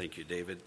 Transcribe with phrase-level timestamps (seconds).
[0.00, 0.62] Thank you, David.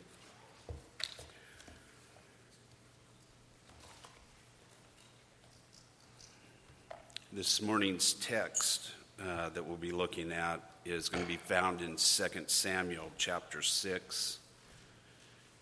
[7.31, 11.95] This morning's text uh, that we'll be looking at is going to be found in
[11.95, 11.97] 2
[12.45, 14.37] Samuel chapter 6.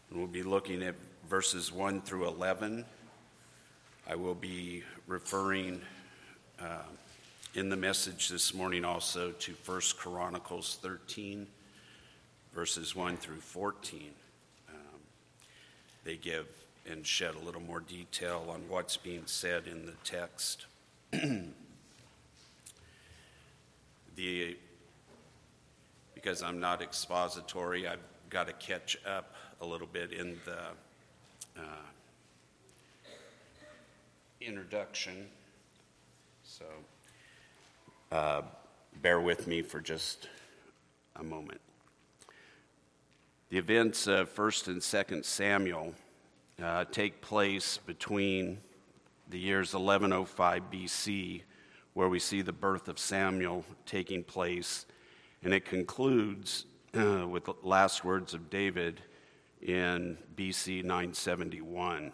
[0.10, 0.96] And we'll be looking at
[1.30, 2.84] verses 1 through 11.
[4.06, 5.80] I will be referring
[6.60, 6.82] uh,
[7.56, 11.48] in the message this morning also to 1 Chronicles 13,
[12.54, 14.12] verses 1 through 14.
[14.70, 14.76] Um,
[16.04, 16.48] they give
[16.90, 20.66] and shed a little more detail on what's being said in the text.
[24.16, 24.58] the
[26.16, 28.00] because I'm not expository, I've
[28.30, 30.60] got to catch up a little bit in the
[31.58, 31.62] uh,
[34.40, 35.26] introduction.
[36.44, 36.66] So
[38.12, 38.44] uh,
[39.02, 40.28] bear with me for just
[41.16, 41.62] a moment.
[43.52, 45.94] The events of 1st and 2nd Samuel
[46.64, 48.60] uh, take place between
[49.30, 51.42] the years 1105 BC,
[51.94, 54.86] where we see the birth of Samuel taking place,
[55.44, 56.66] and it concludes
[56.98, 59.02] uh, with the last words of David
[59.62, 62.14] in BC 971.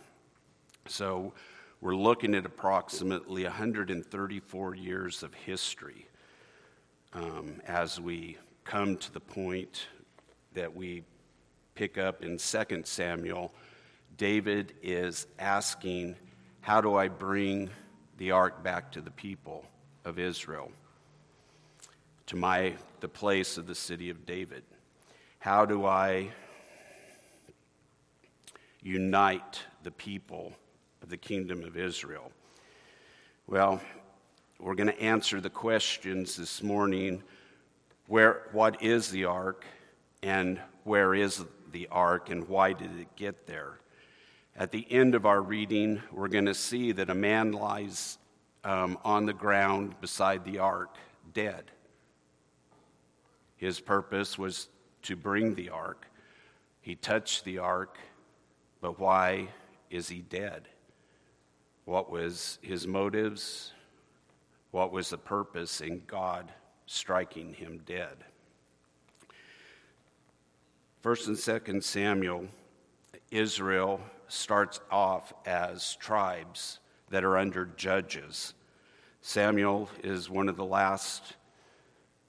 [0.88, 1.34] So
[1.82, 6.08] we're looking at approximately 134 years of history
[7.14, 9.86] um, as we come to the point
[10.56, 11.04] that we
[11.78, 13.54] pick up in 2 Samuel.
[14.18, 16.16] David is asking,
[16.62, 17.70] How do I bring
[18.18, 19.64] the ark back to the people
[20.04, 20.72] of Israel?
[22.26, 24.64] To my the place of the city of David.
[25.38, 26.30] How do I
[28.82, 30.54] unite the people
[31.04, 32.32] of the kingdom of Israel?
[33.46, 33.80] Well,
[34.60, 37.22] we're going to answer the questions this morning
[38.08, 39.64] where what is the ark
[40.24, 43.80] and where is the ark and why did it get there?
[44.56, 48.18] At the end of our reading, we're going to see that a man lies
[48.64, 50.98] um, on the ground beside the ark,
[51.34, 51.72] dead.
[53.56, 54.70] His purpose was
[55.04, 56.08] to bring the ark.
[56.82, 57.98] He touched the ark,
[58.82, 59.50] but why
[59.90, 60.68] is he dead?
[61.86, 63.74] What was his motives?
[64.72, 66.52] What was the purpose in God
[66.86, 68.18] striking him dead?
[71.02, 72.48] First and second Samuel,
[73.30, 78.56] Israel starts off as tribes that are under judges.
[79.22, 81.36] Samuel is one of the last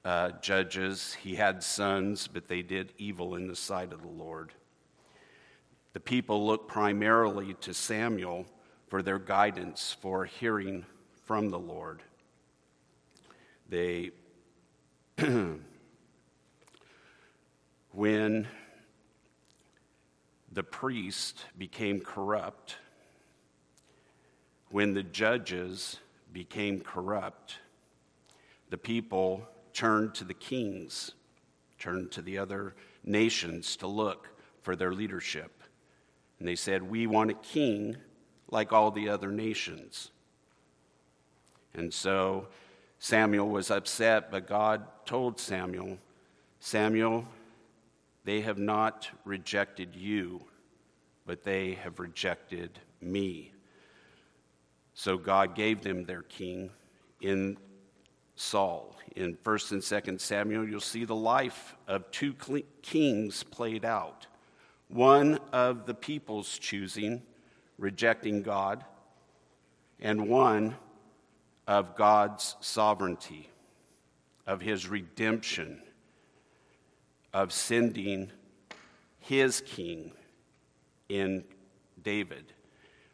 [0.04, 1.14] uh, judges.
[1.14, 4.52] He had sons, but they did evil in the sight of the Lord.
[5.94, 8.44] The people look primarily to Samuel
[8.88, 10.84] for their guidance, for hearing
[11.24, 12.02] from the Lord.
[13.68, 14.10] They,
[17.98, 18.46] when
[20.52, 22.76] the priest became corrupt,
[24.70, 25.98] when the judges
[26.32, 27.56] became corrupt,
[28.70, 31.10] the people turned to the kings,
[31.80, 34.28] turned to the other nations to look
[34.62, 35.64] for their leadership.
[36.38, 37.96] And they said, We want a king
[38.48, 40.12] like all the other nations.
[41.74, 42.46] And so
[43.00, 45.98] Samuel was upset, but God told Samuel,
[46.60, 47.26] Samuel,
[48.28, 50.38] they have not rejected you,
[51.24, 53.54] but they have rejected me.
[54.92, 56.68] So God gave them their king
[57.22, 57.56] in
[58.36, 58.94] Saul.
[59.16, 62.34] In 1st and 2nd Samuel, you'll see the life of two
[62.82, 64.26] kings played out.
[64.88, 67.22] One of the people's choosing,
[67.78, 68.84] rejecting God,
[70.00, 70.76] and one
[71.66, 73.48] of God's sovereignty,
[74.46, 75.80] of his redemption,
[77.38, 78.32] of sending
[79.20, 80.10] his king
[81.08, 81.44] in
[82.02, 82.52] David.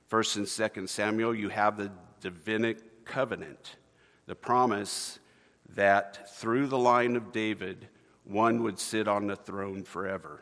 [0.07, 1.93] First and second Samuel, you have the
[2.23, 3.77] Davidic covenant,
[4.25, 5.19] the promise
[5.75, 7.87] that through the line of David,
[8.25, 10.41] one would sit on the throne forever,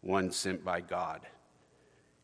[0.00, 1.20] one sent by God.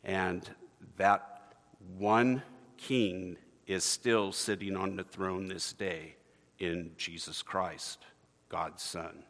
[0.02, 0.50] And
[0.96, 1.54] that
[1.96, 2.42] one
[2.76, 3.36] king
[3.68, 6.16] is still sitting on the throne this day
[6.58, 8.04] in Jesus Christ,
[8.48, 9.22] God's Son.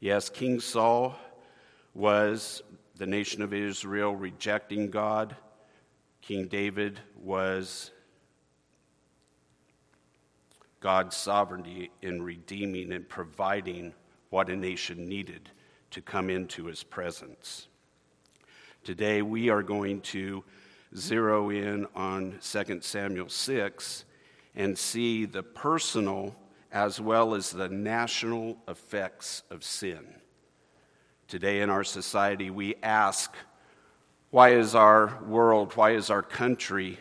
[0.00, 1.18] Yes, King Saul
[1.92, 2.62] was
[2.98, 5.34] the nation of Israel rejecting God.
[6.22, 7.90] King David was
[10.78, 13.92] God's sovereignty in redeeming and providing
[14.30, 15.50] what a nation needed
[15.90, 17.66] to come into his presence.
[18.84, 20.44] Today, we are going to
[20.96, 24.04] zero in on 2 Samuel 6
[24.54, 26.36] and see the personal
[26.72, 30.06] as well as the national effects of sin.
[31.26, 33.34] Today in our society, we ask,
[34.30, 36.98] why is our world, why is our country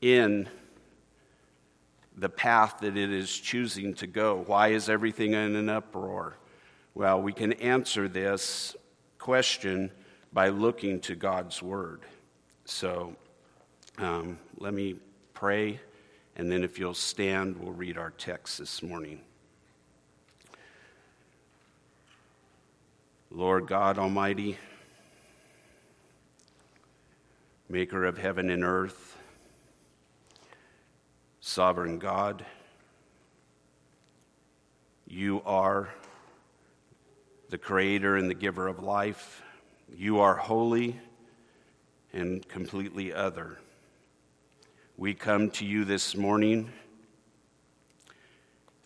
[0.00, 0.48] in
[2.16, 4.44] the path that it is choosing to go?
[4.46, 6.36] Why is everything in an uproar?
[6.94, 8.76] Well, we can answer this
[9.18, 9.90] question
[10.32, 12.02] by looking to God's Word.
[12.64, 13.16] So
[13.98, 14.96] um, let me
[15.32, 15.80] pray,
[16.36, 19.20] and then if you'll stand, we'll read our text this morning.
[23.30, 24.58] Lord God Almighty,
[27.68, 29.16] maker of heaven and earth,
[31.40, 32.44] sovereign God,
[35.06, 35.88] you are
[37.50, 39.42] the creator and the giver of life.
[39.96, 40.98] You are holy
[42.12, 43.58] and completely other.
[44.96, 46.70] We come to you this morning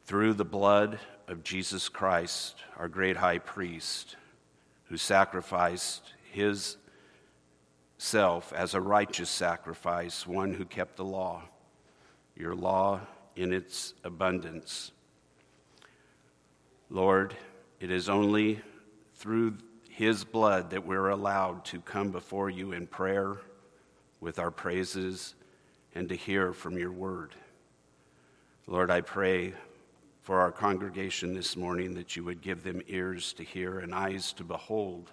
[0.06, 4.16] through the blood of Jesus Christ, our great high priest
[4.84, 6.78] who sacrificed his
[7.98, 11.42] self as a righteous sacrifice, one who kept the law,
[12.34, 13.02] your law
[13.36, 14.92] in its abundance.
[16.88, 17.36] Lord,
[17.80, 18.62] it is only
[19.16, 19.58] through
[19.90, 23.36] his blood that we're allowed to come before you in prayer
[24.20, 25.34] with our praises
[25.94, 27.34] and to hear from your word.
[28.66, 29.54] Lord, I pray
[30.22, 34.32] for our congregation this morning that you would give them ears to hear and eyes
[34.34, 35.10] to behold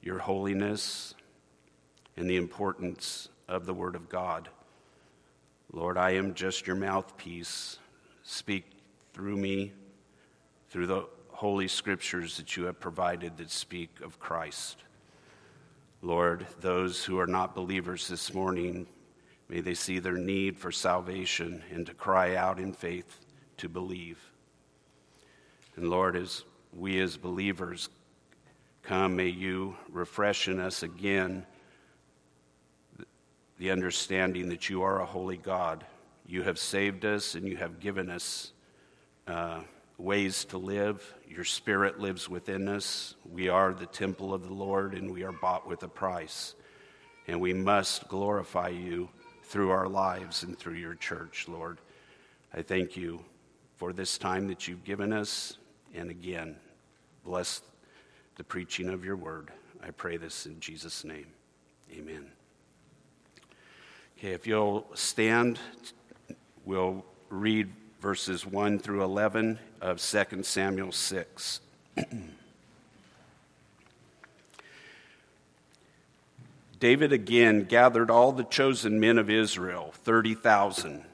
[0.00, 1.14] your holiness
[2.16, 4.48] and the importance of the Word of God.
[5.72, 7.78] Lord, I am just your mouthpiece.
[8.22, 8.64] Speak
[9.12, 9.72] through me,
[10.70, 14.78] through the holy scriptures that you have provided that speak of Christ.
[16.02, 18.86] Lord, those who are not believers this morning,
[19.52, 23.18] may they see their need for salvation and to cry out in faith
[23.58, 24.18] to believe.
[25.76, 27.90] And Lord, as we as believers
[28.82, 31.44] come, may you refresh in us again
[33.58, 35.84] the understanding that you are a holy God.
[36.26, 38.52] You have saved us and you have given us
[39.26, 39.60] uh,
[39.98, 41.14] ways to live.
[41.28, 43.16] Your spirit lives within us.
[43.30, 46.54] We are the temple of the Lord and we are bought with a price.
[47.28, 49.10] And we must glorify you
[49.42, 51.78] through our lives and through your church, Lord.
[52.54, 53.24] I thank you
[53.76, 55.58] for this time that you've given us.
[55.94, 56.56] And again,
[57.24, 57.62] bless
[58.36, 59.50] the preaching of your word.
[59.82, 61.26] I pray this in Jesus' name.
[61.92, 62.26] Amen.
[64.16, 65.58] Okay, if you'll stand,
[66.64, 71.60] we'll read verses 1 through 11 of 2 Samuel 6.
[76.82, 81.04] David again gathered all the chosen men of Israel, 30,000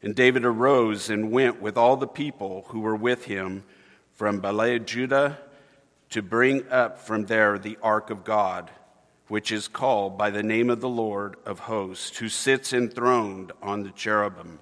[0.00, 3.64] and David arose and went with all the people who were with him
[4.12, 5.38] from Baalah, Judah,
[6.10, 8.70] to bring up from there the ark of God,
[9.26, 13.82] which is called by the name of the Lord of hosts, who sits enthroned on
[13.82, 14.60] the cherubim.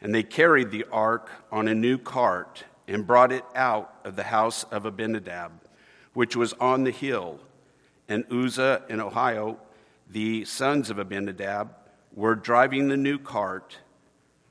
[0.00, 4.22] And they carried the ark on a new cart and brought it out of the
[4.22, 5.50] house of Abinadab,
[6.12, 7.40] which was on the hill.
[8.08, 9.56] And Uzzah in Ahio,
[10.10, 11.74] the sons of Abinadab,
[12.12, 13.78] were driving the new cart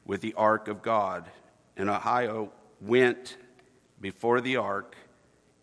[0.06, 1.30] with the ark of God.
[1.78, 2.50] And Ahio
[2.82, 3.38] went
[4.02, 4.96] before the ark,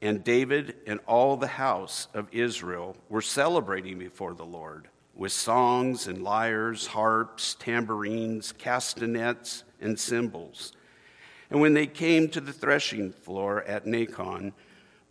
[0.01, 6.07] and David and all the house of Israel were celebrating before the Lord with songs
[6.07, 10.73] and lyres, harps, tambourines, castanets, and cymbals.
[11.51, 14.53] And when they came to the threshing floor at Nacon,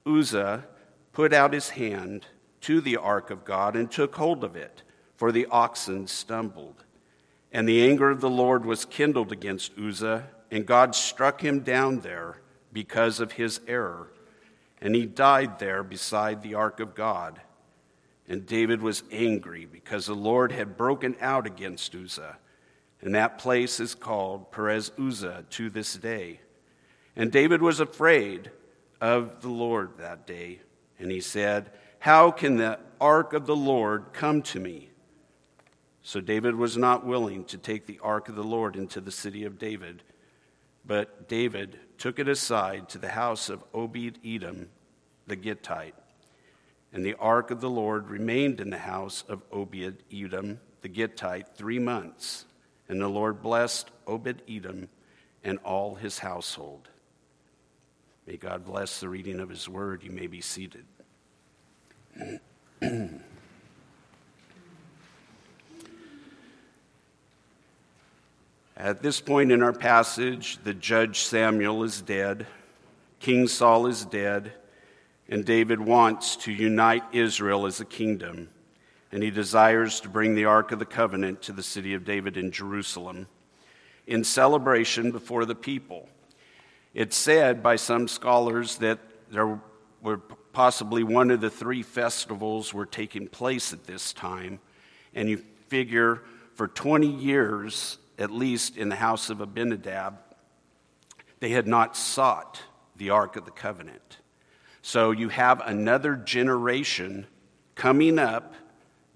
[0.08, 0.66] Uzzah
[1.14, 2.26] put out his hand
[2.62, 4.84] to the ark of God and took hold of it,
[5.16, 6.84] for the oxen stumbled.
[7.52, 12.00] And the anger of the Lord was kindled against Uzzah, and God struck him down
[12.00, 14.12] there because of his error.
[14.82, 17.42] And he died there beside the ark of God.
[18.28, 22.38] And David was angry because the Lord had broken out against Uzzah.
[23.02, 26.40] And that place is called Perez Uzzah to this day.
[27.16, 28.52] And David was afraid
[29.02, 30.60] of the Lord that day.
[31.00, 34.90] And he said, How can the ark of the Lord come to me?
[36.02, 39.44] So David was not willing to take the ark of the Lord into the city
[39.44, 40.02] of David,
[40.86, 44.70] but David took it aside to the house of Obed Edom
[45.28, 45.96] the Gittite.
[46.92, 51.56] And the ark of the Lord remained in the house of Obed Edom the Gittite
[51.56, 52.46] three months.
[52.88, 54.90] And the Lord blessed Obed Edom
[55.44, 56.90] and all his household.
[58.26, 60.04] May God bless the reading of his word.
[60.04, 60.86] You may be seated.
[68.78, 72.48] At this point in our passage, the judge Samuel is dead,
[73.20, 74.54] King Saul is dead,
[75.28, 78.50] And David wants to unite Israel as a kingdom,
[79.12, 82.38] and he desires to bring the Ark of the Covenant to the city of David
[82.38, 83.28] in Jerusalem
[84.08, 86.10] in celebration before the people.
[86.96, 89.00] It's said by some scholars that
[89.30, 89.60] there
[90.02, 90.18] were
[90.54, 94.60] possibly one of the three festivals were taking place at this time,
[95.14, 95.38] and you
[95.68, 96.24] figure
[96.56, 100.18] for 20 years, at least in the house of Abinadab,
[101.40, 102.62] they had not sought
[102.98, 104.18] the Ark of the Covenant.
[104.82, 107.28] So you have another generation
[107.76, 108.54] coming up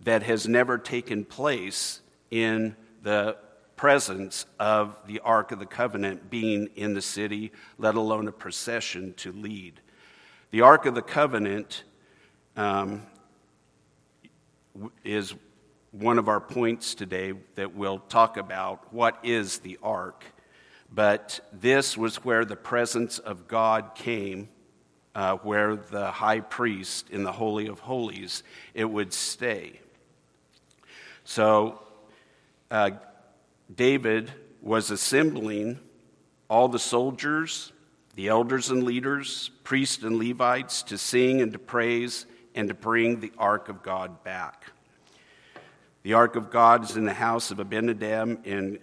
[0.04, 3.38] that has never taken place in the
[3.76, 9.14] presence of the Ark of the Covenant being in the city, let alone a procession
[9.16, 9.82] to lead.
[10.54, 11.84] The Ark of the Covenant
[12.56, 13.02] um,
[15.04, 15.34] is
[15.90, 18.94] one of our points today that we'll talk about.
[18.94, 20.24] What is the Ark?
[20.92, 24.48] But this was where the presence of God came
[25.16, 28.44] uh, where the high priest in the Holy of Holies,
[28.76, 29.80] it would stay.
[31.24, 31.82] So
[32.70, 32.92] uh,
[33.76, 34.32] David
[34.62, 35.80] was assembling
[36.48, 37.73] all the soldiers,
[38.16, 43.20] the elders and leaders, priests and Levites to sing and to praise and to bring
[43.20, 44.66] the ark of God back.
[46.04, 48.80] The ark of God is in the house of Abinadab in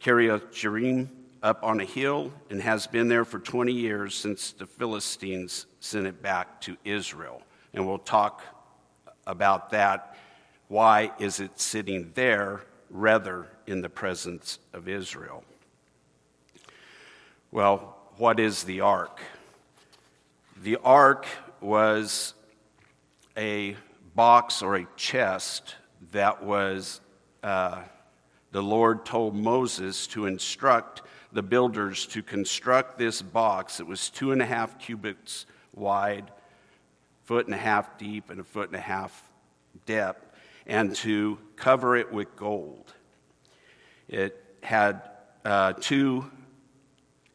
[0.00, 1.08] Kiriath
[1.42, 6.06] up on a hill and has been there for 20 years since the Philistines sent
[6.06, 7.42] it back to Israel.
[7.74, 8.42] And we'll talk
[9.26, 10.16] about that.
[10.68, 15.44] Why is it sitting there rather in the presence of Israel?
[17.50, 19.20] Well, what is the ark?
[20.62, 21.26] The ark
[21.60, 22.34] was
[23.36, 23.76] a
[24.14, 25.76] box or a chest
[26.12, 27.00] that was,
[27.42, 27.82] uh,
[28.50, 31.02] the Lord told Moses to instruct
[31.32, 33.80] the builders to construct this box.
[33.80, 36.30] It was two and a half cubits wide,
[37.24, 39.26] foot and a half deep, and a foot and a half
[39.86, 40.28] depth,
[40.66, 42.92] and to cover it with gold.
[44.08, 45.08] It had
[45.44, 46.30] uh, two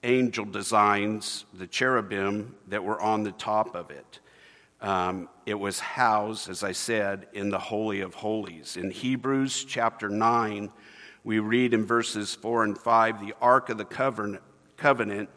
[0.07, 4.19] angel designs, the cherubim that were on the top of it.
[4.81, 8.77] Um, it was housed, as I said, in the Holy of Holies.
[8.77, 10.71] In Hebrews chapter 9,
[11.23, 13.85] we read in verses 4 and 5 the Ark of the
[14.77, 15.29] Covenant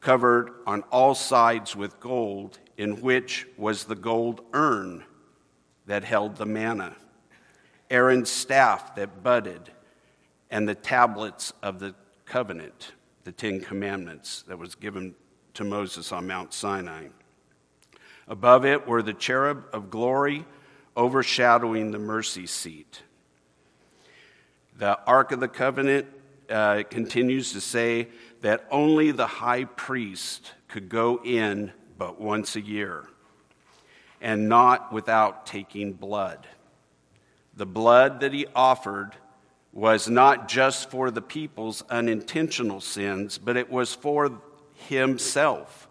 [0.00, 5.04] covered on all sides with gold, in which was the gold urn
[5.86, 6.96] that held the manna,
[7.90, 9.70] Aaron's staff that budded,
[10.50, 12.92] and the tablets of the covenant,
[13.24, 15.14] the Ten Commandments that was given
[15.54, 17.08] to Moses on Mount Sinai.
[18.28, 20.44] Above it were the cherub of glory
[20.96, 23.02] overshadowing the mercy seat.
[24.76, 26.06] The Ark of the Covenant
[26.50, 28.08] uh, continues to say
[28.42, 33.06] that only the high priest could go in but once a year
[34.20, 36.46] and not without taking blood.
[37.56, 39.14] The blood that he offered
[39.74, 44.40] was not just for the people's unintentional sins, but it was for
[44.88, 45.88] himself.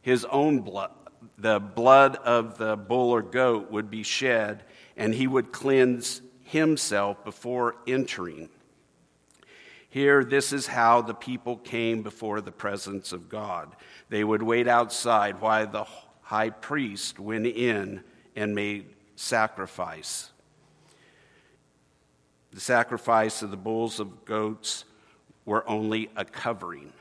[0.00, 0.92] His own blood,
[1.36, 4.64] the blood of the bull or goat would be shed,
[4.96, 8.48] and he would cleanse himself before entering.
[9.90, 13.76] Here, this is how the people came before the presence of God.
[14.08, 15.84] They would wait outside while the
[16.22, 18.02] high priest went in
[18.34, 20.31] and made sacrifice.
[22.52, 24.84] The sacrifice of the bulls of goats
[25.44, 26.92] were only a covering.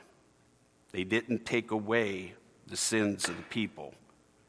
[0.91, 2.33] They didn't take away
[2.67, 3.93] the sins of the people,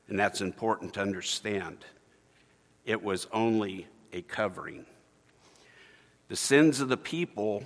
[0.08, 1.84] and that's important to understand.
[2.84, 4.86] It was only a covering.
[6.28, 7.64] The sins of the people,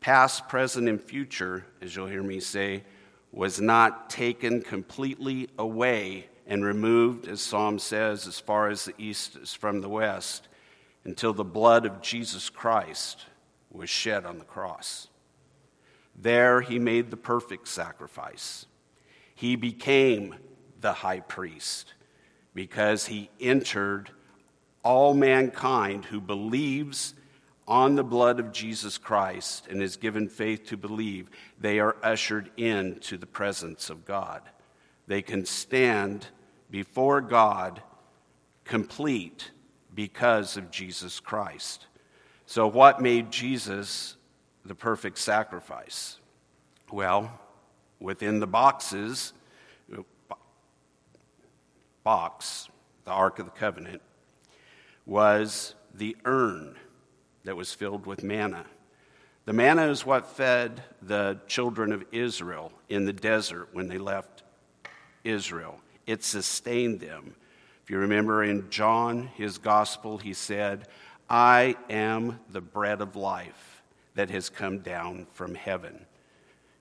[0.00, 2.82] past, present, and future, as you'll hear me say,
[3.30, 9.36] was not taken completely away and removed, as Psalm says, as far as the east
[9.36, 10.47] is from the west,
[11.08, 13.24] until the blood of Jesus Christ
[13.70, 15.08] was shed on the cross.
[16.14, 18.66] There he made the perfect sacrifice.
[19.34, 20.34] He became
[20.82, 21.94] the high priest
[22.54, 24.10] because he entered
[24.82, 27.14] all mankind who believes
[27.66, 32.50] on the blood of Jesus Christ and is given faith to believe, they are ushered
[32.58, 34.42] into the presence of God.
[35.06, 36.26] They can stand
[36.70, 37.82] before God
[38.66, 39.52] complete
[39.98, 41.88] because of Jesus Christ.
[42.46, 44.14] So, what made Jesus
[44.64, 46.18] the perfect sacrifice?
[46.92, 47.36] Well,
[47.98, 49.32] within the boxes,
[52.04, 52.68] box,
[53.02, 54.00] the Ark of the Covenant,
[55.04, 56.76] was the urn
[57.42, 58.66] that was filled with manna.
[59.46, 64.44] The manna is what fed the children of Israel in the desert when they left
[65.24, 65.80] Israel.
[66.06, 67.34] it sustained them.
[67.88, 70.88] If you remember in John, his gospel, he said,
[71.30, 73.82] I am the bread of life
[74.14, 76.04] that has come down from heaven.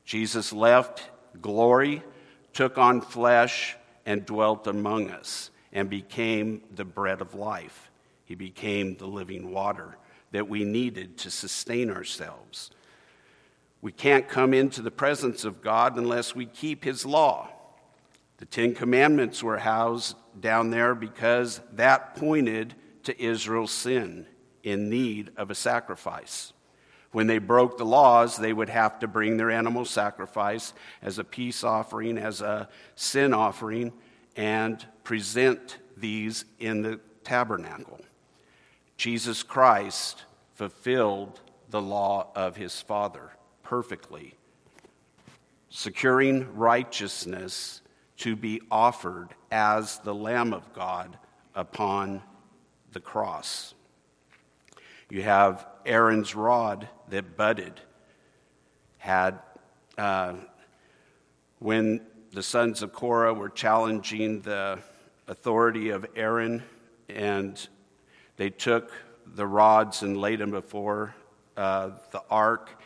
[0.04, 1.10] Jesus left
[1.42, 2.04] glory,
[2.52, 7.90] took on flesh, and dwelt among us, and became the bread of life.
[8.26, 9.98] He became the living water
[10.34, 12.70] that we needed to sustain ourselves.
[13.82, 17.48] We can't come into the presence of God unless we keep His law.
[18.40, 24.26] The Ten Commandments were housed down there because that pointed to Israel's sin
[24.64, 26.54] in need of a sacrifice.
[27.12, 31.24] When they broke the laws, they would have to bring their animal sacrifice as a
[31.24, 33.94] peace offering, as a sin offering,
[34.36, 38.02] and present these in the tabernacle.
[38.98, 41.40] Jesus Christ fulfilled
[41.70, 43.32] the law of his Father
[43.64, 44.36] perfectly,
[45.70, 47.82] securing righteousness
[48.18, 51.18] to be offered as the Lamb of God
[51.56, 52.22] upon
[52.92, 53.74] the cross.
[55.10, 57.80] You have Aaron's rod that budded,
[58.98, 59.40] had
[59.98, 60.34] uh,
[61.60, 64.80] when the sons of Korah were challenging the
[65.28, 66.64] authority of Aaron,
[67.10, 67.68] and
[68.36, 68.92] they took
[69.26, 71.16] the rods and laid them before
[71.56, 72.82] uh, the ark,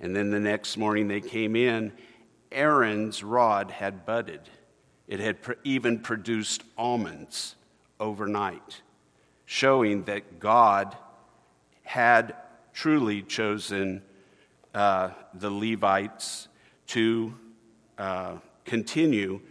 [0.00, 1.92] and then the next morning they came in.
[2.50, 4.40] Aaron's rod had budded.
[5.12, 7.54] It had even produced almonds
[8.00, 8.80] overnight,
[9.44, 10.96] showing that God
[11.82, 12.34] had
[12.72, 14.00] truly chosen
[14.72, 16.48] uh, the Levites
[16.86, 17.34] to
[17.98, 19.42] uh, continue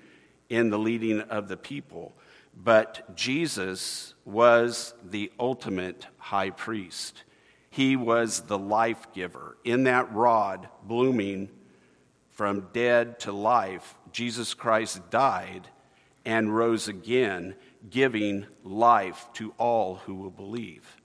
[0.49, 2.11] in the leading of the people.
[2.57, 7.23] But Jesus was the ultimate high priest.
[7.69, 9.57] He was the life giver.
[9.63, 11.51] In that rod blooming
[12.41, 15.67] from dead to life, Jesus Christ died
[16.25, 17.53] and rose again,
[17.87, 20.97] giving life to all who will believe.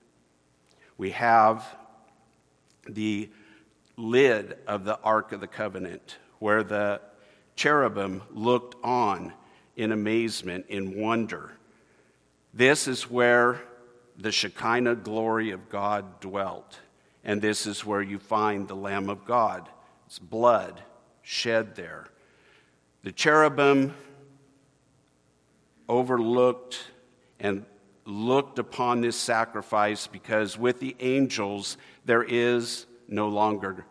[0.97, 1.63] We have
[2.89, 3.29] the
[3.99, 7.03] lid of the Ark of the Covenant, where the
[7.55, 9.35] cherubim looked on
[9.77, 11.53] in amazement, in wonder.
[12.55, 13.61] This is where
[14.17, 16.81] the Shekinah glory of God dwelt.
[17.23, 19.69] And this is where you find the Lamb of God.
[20.07, 20.83] It's blood
[21.27, 22.07] shed there.
[23.03, 23.93] The cherubim
[25.89, 26.87] overlooked
[27.41, 27.65] and
[28.05, 33.85] looked upon this sacrifice because with the angels there is no longer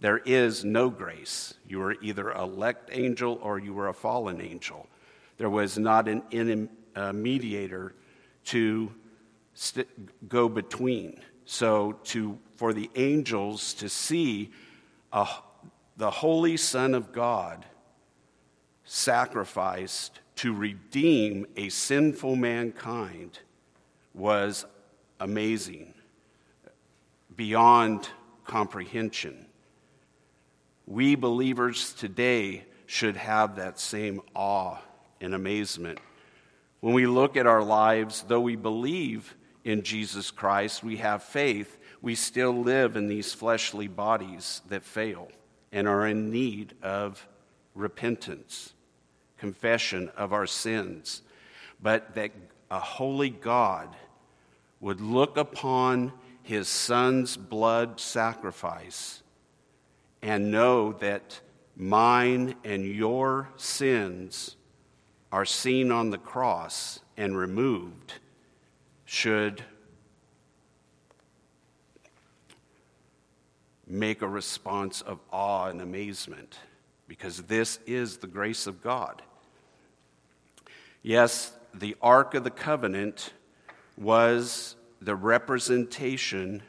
[0.00, 1.54] there is no grace.
[1.66, 4.86] You were either elect angel or you were a fallen angel.
[5.38, 7.94] There was not an in, uh, mediator
[8.46, 8.92] to
[9.54, 11.18] st- go between.
[11.46, 14.50] So to for the angels to see
[15.10, 15.26] a,
[15.96, 17.64] the holy Son of God
[18.84, 23.38] sacrificed to redeem a sinful mankind
[24.12, 24.66] was
[25.20, 25.94] amazing,
[27.36, 28.08] beyond
[28.44, 29.46] comprehension.
[30.86, 34.78] We believers today should have that same awe
[35.20, 35.98] and amazement.
[36.80, 41.78] When we look at our lives, though we believe in Jesus Christ, we have faith,
[42.02, 45.28] we still live in these fleshly bodies that fail
[45.74, 47.26] and are in need of
[47.74, 48.72] repentance,
[49.36, 51.20] confession of our sins.
[51.82, 52.30] But that
[52.70, 53.94] a holy God
[54.80, 56.12] would look upon
[56.44, 59.22] his son's blood sacrifice
[60.22, 61.40] and know that
[61.76, 64.56] mine and your sins
[65.32, 68.14] are seen on the cross and removed
[69.04, 69.64] should
[73.86, 76.58] make a response of awe and amazement
[77.06, 79.22] because this is the grace of God.
[81.02, 83.32] Yes, the Ark of the Covenant
[83.96, 86.62] was the representation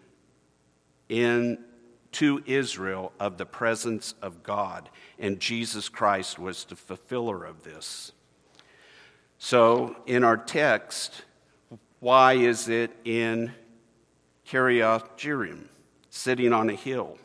[1.09, 1.59] in
[2.11, 8.13] to Israel of the presence of God, and Jesus Christ was the fulfiller of this.
[9.37, 11.23] So, in our text,
[11.99, 13.51] why is it in
[14.47, 15.65] Kiriath Jearim,
[16.15, 17.17] sitting on a hill?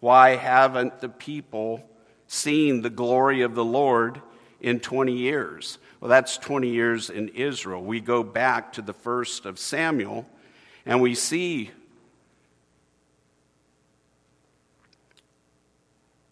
[0.00, 1.82] Why haven't the people
[2.26, 4.20] seen the glory of the Lord
[4.60, 5.78] in 20 years?
[6.00, 7.82] Well, that's 20 years in Israel.
[7.82, 10.28] We go back to the first of Samuel
[10.84, 11.70] and we see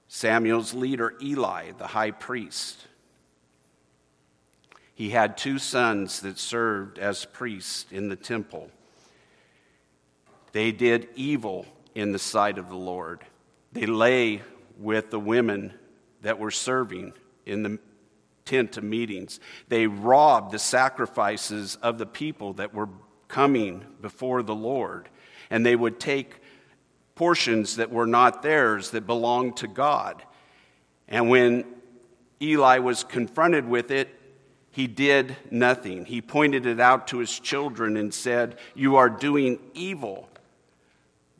[0.08, 2.86] Samuel's leader, Eli, the high priest.
[4.94, 8.70] He had two sons that served as priests in the temple.
[10.52, 13.24] They did evil in the sight of the Lord.
[13.72, 14.42] They lay
[14.78, 15.74] with the women
[16.22, 17.12] that were serving
[17.44, 17.78] in the
[18.44, 19.40] tent of meetings.
[19.68, 22.88] They robbed the sacrifices of the people that were
[23.28, 25.08] coming before the Lord.
[25.50, 26.40] And they would take
[27.14, 30.22] portions that were not theirs, that belonged to God.
[31.08, 31.64] And when
[32.40, 34.08] Eli was confronted with it,
[34.70, 36.04] he did nothing.
[36.04, 40.28] He pointed it out to his children and said, You are doing evil.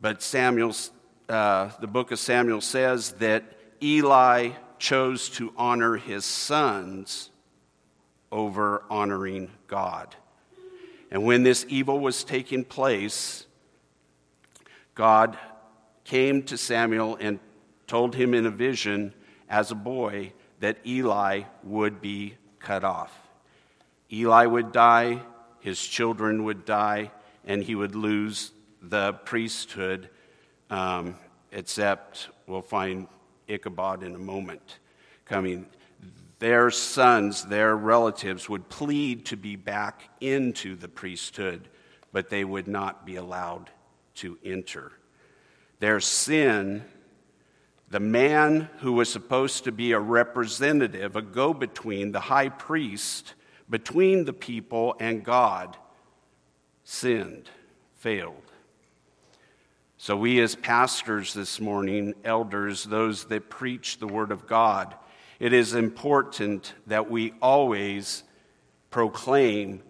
[0.06, 0.92] But Samuel's,
[1.28, 3.42] uh, the book of Samuel says that
[3.82, 7.30] Eli chose to honor his sons
[8.30, 10.14] over honoring God.
[11.10, 13.46] And when this evil was taking place,
[14.94, 15.36] God
[16.04, 17.40] came to Samuel and
[17.88, 19.12] told him in a vision
[19.50, 23.12] as a boy that Eli would be cut off.
[24.12, 25.20] Eli would die,
[25.58, 27.10] his children would die,
[27.44, 28.52] and he would lose
[28.88, 30.08] the priesthood,
[30.70, 31.16] um,
[31.52, 33.08] except we'll find
[33.48, 34.78] Ichabod in a moment
[35.24, 35.66] coming.
[36.38, 41.68] Their sons, their relatives, would plead to be back into the priesthood,
[42.12, 43.70] but they would not be allowed
[44.16, 44.92] to enter.
[45.78, 46.84] Their sin,
[47.88, 53.34] the man who was supposed to be a representative, a go between, the high priest
[53.68, 55.76] between the people and God,
[56.84, 57.50] sinned,
[57.96, 58.52] failed.
[60.06, 64.94] So, we as pastors this morning, elders, those that preach the Word of God,
[65.40, 68.22] it is important that we always
[68.90, 69.82] proclaim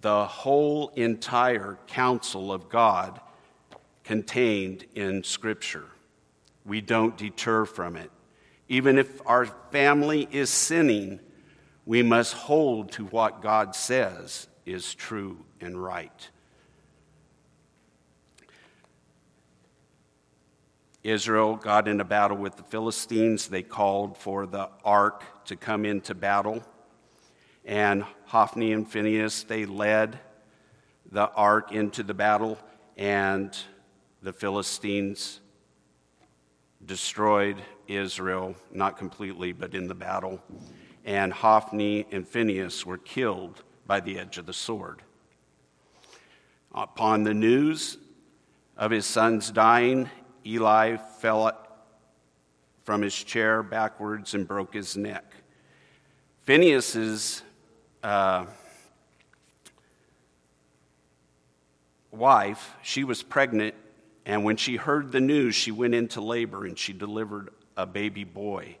[0.00, 3.20] the whole entire counsel of God
[4.04, 5.90] contained in Scripture.
[6.64, 8.10] We don't deter from it.
[8.70, 11.20] Even if our family is sinning,
[11.84, 16.30] we must hold to what God says is true and right.
[21.08, 23.48] Israel got in a battle with the Philistines.
[23.48, 26.62] They called for the ark to come into battle.
[27.64, 30.18] And Hophni and Phinehas, they led
[31.10, 32.58] the ark into the battle,
[32.98, 33.56] and
[34.20, 35.40] the Philistines
[36.84, 40.42] destroyed Israel, not completely, but in the battle.
[41.06, 45.00] And Hophni and Phinehas were killed by the edge of the sword.
[46.74, 47.96] Upon the news
[48.76, 50.10] of his sons dying,
[50.48, 51.52] Eli fell
[52.84, 55.24] from his chair backwards and broke his neck.
[56.44, 57.42] Phinehas's
[58.02, 58.46] uh,
[62.10, 63.74] wife, she was pregnant,
[64.24, 68.24] and when she heard the news, she went into labor and she delivered a baby
[68.24, 68.78] boy.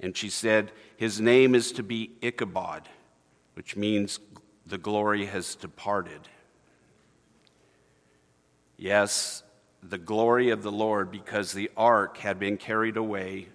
[0.00, 2.88] And she said, His name is to be Ichabod,
[3.52, 4.18] which means
[4.64, 6.20] the glory has departed.
[8.78, 9.42] Yes,
[9.82, 13.48] the glory of the Lord, because the ark had been carried away,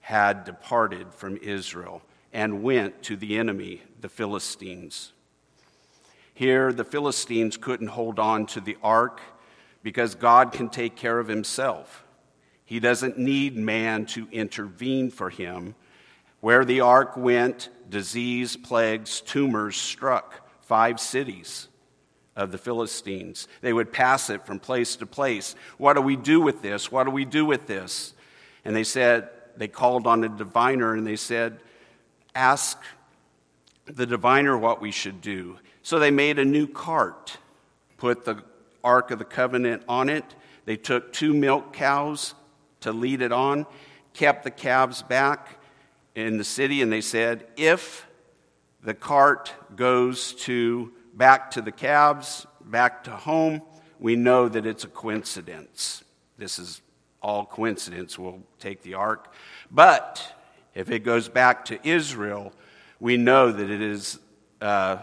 [0.00, 5.12] had departed from Israel and went to the enemy, the Philistines.
[6.34, 9.20] Here, the Philistines couldn't hold on to the ark
[9.82, 12.04] because God can take care of himself.
[12.64, 15.74] He doesn't need man to intervene for him.
[16.40, 21.68] Where the ark went, disease, plagues, tumors struck five cities
[22.36, 23.48] of the Philistines.
[23.60, 25.54] They would pass it from place to place.
[25.78, 26.90] What do we do with this?
[26.90, 28.14] What do we do with this?
[28.64, 31.58] And they said, they called on a diviner and they said,
[32.34, 32.78] Ask
[33.84, 35.58] the diviner what we should do.
[35.82, 37.36] So they made a new cart,
[37.98, 38.42] put the
[38.82, 40.24] Ark of the Covenant on it.
[40.64, 42.34] They took two milk cows
[42.80, 43.66] to lead it on,
[44.14, 45.58] kept the calves back
[46.14, 48.06] in the city, and they said, If
[48.82, 53.62] the cart goes to back to the calves, back to home,
[53.98, 56.02] we know that it's a coincidence.
[56.38, 56.82] This is
[57.22, 58.18] all coincidence.
[58.18, 59.32] We'll take the ark.
[59.70, 60.34] But
[60.74, 62.52] if it goes back to Israel,
[62.98, 64.18] we know that it is
[64.60, 64.98] uh,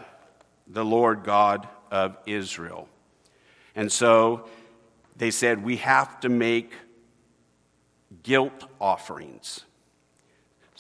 [0.68, 2.88] the Lord God of Israel.
[3.76, 4.50] And so
[5.16, 6.74] they said, we have to make
[8.24, 9.64] guilt offerings.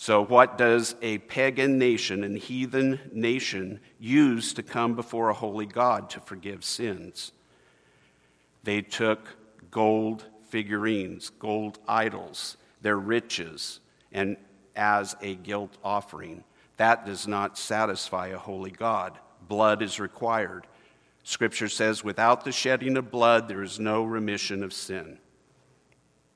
[0.01, 5.65] So, what does a pagan nation and heathen nation use to come before a holy
[5.65, 7.33] God to forgive sins?
[8.63, 9.35] They took
[9.69, 13.81] gold figurines, gold idols, their riches,
[14.13, 14.37] and
[14.73, 16.45] as a guilt offering.
[16.77, 19.19] That does not satisfy a holy God.
[19.49, 20.65] Blood is required.
[21.25, 25.19] Scripture says, without the shedding of blood, there is no remission of sin.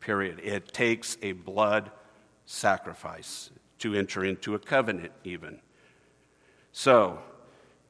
[0.02, 0.41] Period.
[0.43, 1.91] It takes a blood
[2.45, 5.60] sacrifice to enter into a covenant, even.
[6.71, 7.19] So,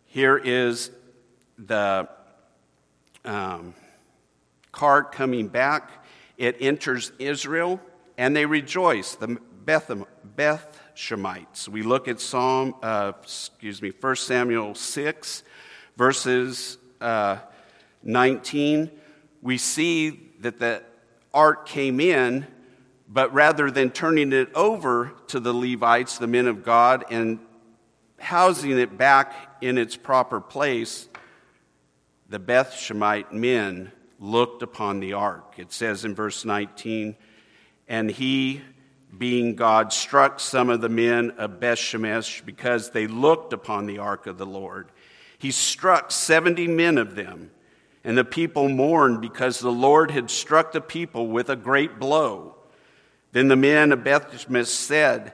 [0.05, 0.91] here is
[1.57, 2.09] the
[3.25, 3.73] um,
[4.71, 6.05] cart coming back.
[6.37, 7.79] It enters Israel,
[8.17, 9.15] and they rejoice.
[9.15, 9.91] The Beth,
[10.35, 11.67] Beth Shemites.
[11.67, 15.43] We look at Psalm, uh, excuse me, 1 Samuel 6,
[15.95, 17.37] verses uh,
[18.03, 18.91] 19.
[19.41, 20.83] We see that the
[21.33, 22.45] ark came in,
[23.13, 27.37] but rather than turning it over to the Levites, the men of God, and
[28.17, 31.07] housing it back in its proper place,
[32.27, 35.53] the Beth Shemite men looked upon the ark.
[35.57, 37.15] It says in verse 19,
[37.87, 38.61] and he,
[39.15, 43.99] being God, struck some of the men of Beth Shemesh because they looked upon the
[43.99, 44.91] ark of the Lord.
[45.37, 47.51] He struck 70 men of them,
[48.03, 52.55] and the people mourned because the Lord had struck the people with a great blow.
[53.33, 55.33] Then the men of Beth Shemesh said,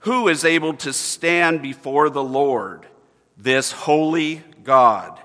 [0.00, 2.86] Who is able to stand before the Lord,
[3.36, 5.20] this holy God?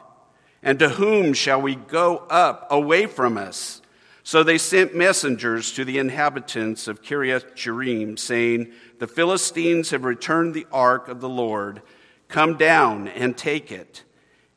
[0.63, 3.83] And to whom shall we go up away from us?
[4.23, 10.55] So they sent messengers to the inhabitants of Kiriath Jearim, saying, The Philistines have returned
[10.55, 11.83] the ark of the Lord.
[12.27, 14.03] Come down and take it.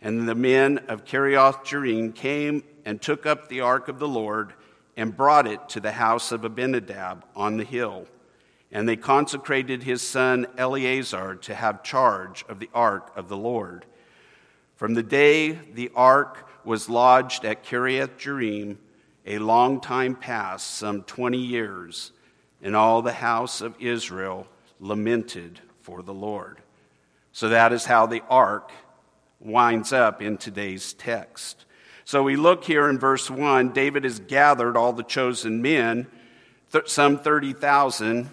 [0.01, 4.55] And the men of Kiriath Jearim came and took up the ark of the Lord
[4.96, 8.07] and brought it to the house of Abinadab on the hill.
[8.72, 13.85] And they consecrated his son Eleazar to have charge of the ark of the Lord.
[14.76, 18.76] From the day the ark was lodged at Kiriath Jearim,
[19.26, 22.12] a long time passed, some 20 years,
[22.62, 24.46] and all the house of Israel
[24.79, 26.59] lamented for the Lord.
[27.33, 28.72] So that is how the ark
[29.38, 31.64] winds up in today's text.
[32.11, 36.09] So we look here in verse 1 David has gathered all the chosen men,
[36.73, 38.29] th- some 30,000.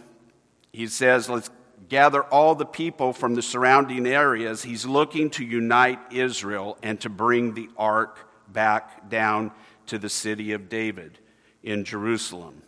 [0.74, 1.52] He says, Let's
[1.88, 4.64] gather all the people from the surrounding areas.
[4.64, 9.52] He's looking to unite Israel and to bring the ark back down
[9.86, 11.20] to the city of David
[11.62, 12.64] in Jerusalem.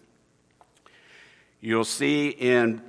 [1.59, 2.83] You'll see in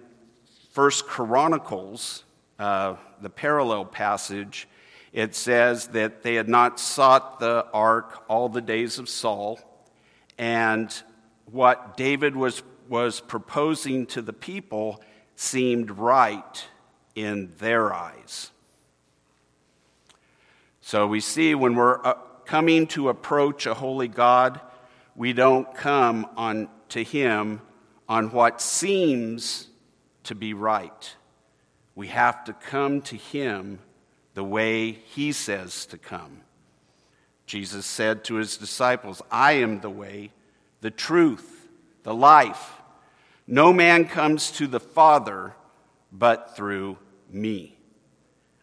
[0.73, 2.25] First Chronicles,
[2.59, 4.69] uh, the parallel passage,
[5.13, 9.59] it says that they had not sought the ark all the days of Saul,
[10.39, 10.95] and
[11.47, 15.03] what David was, was proposing to the people
[15.35, 16.69] seemed right
[17.15, 18.51] in their eyes.
[20.81, 24.61] So we see when we're uh, coming to approach a holy God,
[25.17, 27.61] we don't come on to him
[28.09, 29.69] on what seems
[30.25, 31.17] to be right.
[31.95, 33.81] We have to come to him
[34.35, 36.43] the way he says to come.
[37.47, 40.31] Jesus said to his disciples, I am the way,
[40.81, 41.69] the truth,
[42.05, 42.75] the life.
[43.47, 45.55] No man comes to the Father
[46.13, 47.77] but through me.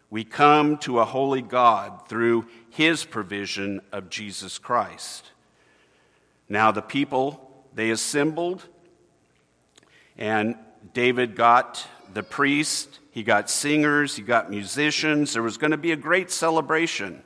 [0.09, 5.31] We come to a holy God through his provision of Jesus Christ.
[6.47, 8.65] Now, the people, they assembled,
[10.17, 10.55] and
[10.93, 15.33] David got the priest, he got singers, he got musicians.
[15.33, 17.23] There was going to be a great celebration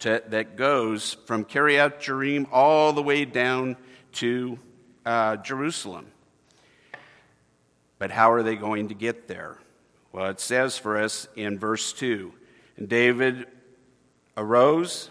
[0.00, 3.76] to, that goes from Kiriath Jearim all the way down
[4.14, 4.58] to
[5.06, 6.08] uh, Jerusalem.
[8.00, 9.58] But how are they going to get there?
[10.10, 12.34] Well, it says for us in verse 2
[12.76, 13.46] And David
[14.36, 15.10] arose,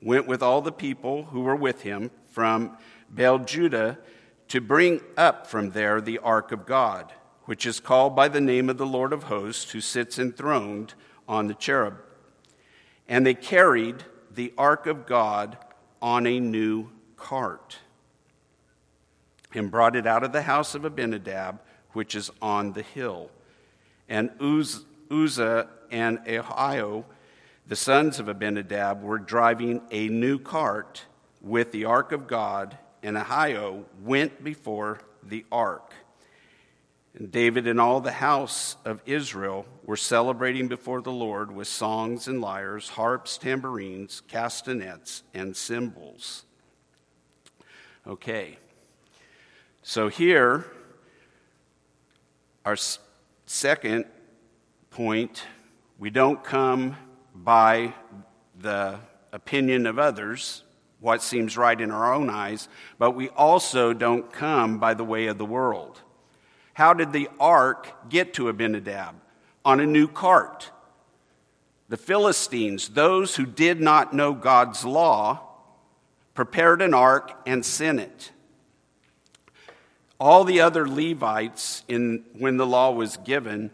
[0.00, 2.78] went with all the people who were with him from
[3.10, 3.98] Baal Judah
[4.46, 7.12] to bring up from there the ark of God,
[7.50, 10.94] which is called by the name of the Lord of hosts, who sits enthroned
[11.26, 11.96] on the cherub.
[13.08, 15.58] And they carried the ark of God
[16.00, 17.78] on a new cart
[19.52, 21.58] and brought it out of the house of Abinadab,
[21.92, 23.32] which is on the hill
[24.08, 27.04] and Uz, Uzzah and Ahio,
[27.66, 31.02] the sons of Abinadab, were driving a new cart
[31.42, 35.94] with the ark of God, and Ahio went before the ark.
[37.14, 42.28] And David and all the house of Israel were celebrating before the Lord with songs
[42.28, 46.44] and lyres, harps, tambourines, castanets, and cymbals.
[48.06, 48.58] Okay,
[49.82, 50.66] so here,
[52.64, 52.76] our
[53.52, 54.04] Second
[54.90, 55.42] point,
[55.98, 56.96] we don't come
[57.34, 57.92] by
[58.60, 59.00] the
[59.32, 60.62] opinion of others,
[61.00, 65.26] what seems right in our own eyes, but we also don't come by the way
[65.26, 66.00] of the world.
[66.80, 69.14] How did the ark get to Abinadab?
[69.66, 70.70] On a new cart.
[71.90, 75.42] The Philistines, those who did not know God's law,
[76.32, 78.32] prepared an ark and sent it.
[80.18, 83.70] All the other Levites, in, when the law was given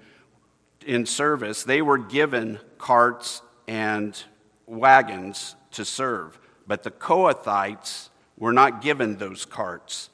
[0.85, 4.21] in service, they were given carts and
[4.67, 6.41] wagons to serve.
[6.67, 10.11] But the Kohathites were not given those carts.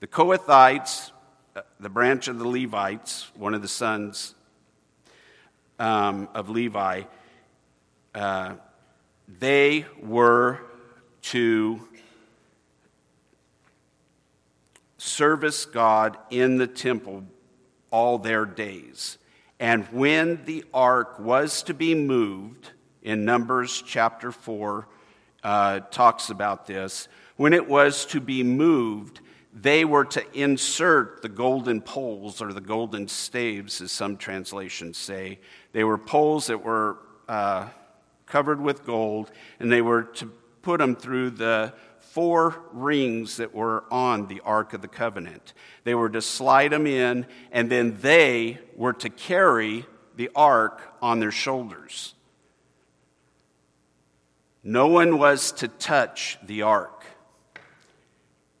[0.00, 1.12] The Kohathites,
[1.80, 4.34] the branch of the Levites, one of the sons
[5.78, 7.02] um, of Levi,
[8.14, 8.54] uh,
[9.38, 10.60] they were
[11.22, 11.80] to
[14.98, 17.24] service God in the temple
[17.90, 19.18] all their days.
[19.58, 22.70] And when the ark was to be moved,
[23.02, 24.86] in Numbers chapter 4,
[25.42, 27.08] uh, talks about this.
[27.36, 29.20] When it was to be moved,
[29.52, 35.38] they were to insert the golden poles or the golden staves, as some translations say.
[35.72, 37.68] They were poles that were uh,
[38.26, 43.84] covered with gold, and they were to put them through the four rings that were
[43.90, 45.54] on the Ark of the Covenant.
[45.84, 49.86] They were to slide them in, and then they were to carry
[50.16, 52.14] the Ark on their shoulders.
[54.62, 57.01] No one was to touch the Ark,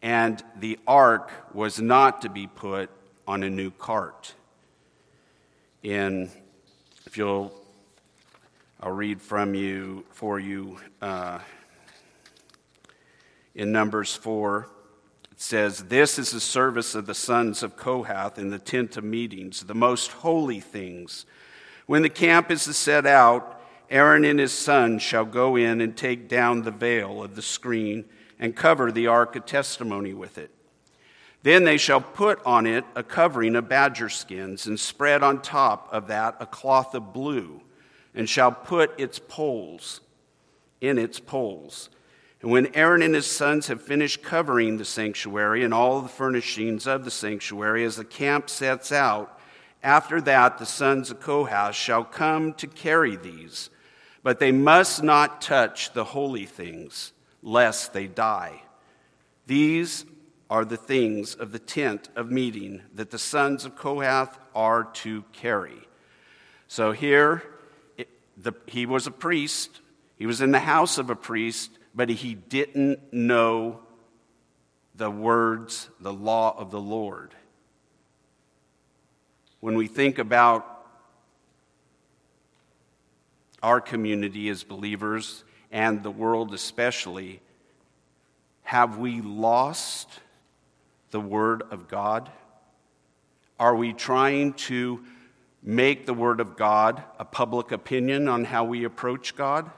[0.02, 2.90] and the Ark was not to be put
[3.26, 4.34] on a new cart.
[5.82, 6.30] In,
[7.06, 7.52] if you'll,
[8.80, 10.78] I'll read from you for you.
[11.00, 11.38] Uh,
[13.54, 14.68] in Numbers 4.
[15.30, 19.04] It says, This is the service of the sons of Kohath in the tent of
[19.04, 21.26] meetings, the most holy things.
[21.86, 23.60] When the camp is set out,
[23.90, 28.04] Aaron and his sons shall go in and take down the veil of the screen
[28.42, 30.50] and cover the ark of testimony with it.
[31.42, 35.88] Then they shall put on it a covering of badger skins, and spread on top
[35.90, 37.62] of that a cloth of blue,
[38.14, 40.02] and shall put its poles
[40.82, 41.88] in its poles
[42.42, 46.88] and when Aaron and his sons have finished covering the sanctuary and all the furnishings
[46.88, 49.38] of the sanctuary, as the camp sets out,
[49.80, 53.70] after that the sons of Kohath shall come to carry these.
[54.24, 58.62] But they must not touch the holy things, lest they die.
[59.46, 60.04] These
[60.48, 65.24] are the things of the tent of meeting that the sons of Kohath are to
[65.32, 65.88] carry.
[66.68, 67.42] So here,
[67.96, 69.80] it, the, he was a priest,
[70.16, 73.80] he was in the house of a priest but he didn't know
[74.94, 77.34] the words, the law of the Lord.
[79.60, 80.66] When we think about
[83.62, 87.40] our community as believers and the world especially,
[88.62, 90.08] have we lost
[91.10, 92.30] the Word of God?
[93.58, 95.02] Are we trying to
[95.62, 99.70] make the Word of God a public opinion on how we approach God?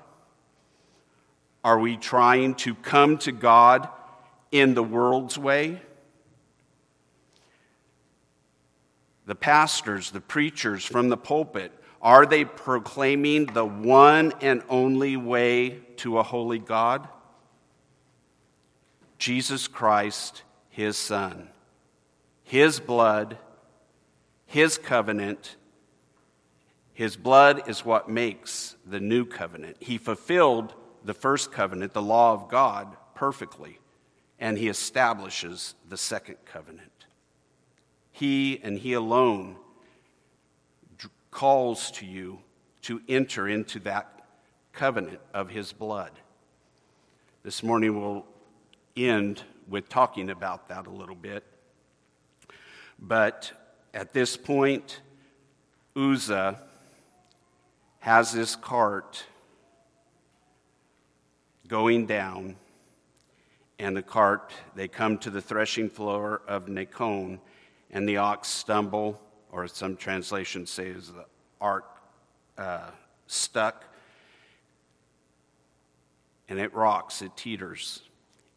[1.63, 3.89] Are we trying to come to God
[4.51, 5.81] in the world's way?
[9.27, 11.73] The pastors, the preachers from the pulpit,
[12.05, 17.09] are they proclaiming the one and only way to a holy God?
[19.19, 21.49] Jesus Christ, his Son.
[22.43, 23.39] His blood,
[24.45, 25.57] his covenant.
[26.93, 29.79] His blood is what makes the new covenant.
[29.81, 33.79] He fulfilled the first covenant, the law of God, perfectly,
[34.39, 37.07] and he establishes the second covenant.
[38.13, 39.57] He and he alone
[41.35, 42.39] calls to you
[42.81, 44.23] to enter into that
[44.73, 46.13] covenant of his blood.
[47.43, 48.25] This morning we'll
[48.97, 51.43] end with talking about that a little bit.
[53.01, 53.51] But
[53.93, 55.01] at this point,
[55.97, 56.61] Uzzah
[57.99, 59.25] has this cart
[61.67, 62.55] going down,
[63.81, 67.41] and the cart, they come to the threshing floor of Nacon,
[67.91, 69.21] and the ox stumble,
[69.55, 71.25] or some translations say is the
[71.61, 71.87] ark
[72.59, 72.91] uh,
[73.29, 73.85] stuck,
[76.49, 78.03] and it rocks, it teeters.